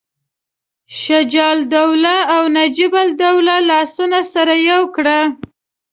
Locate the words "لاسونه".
3.67-4.19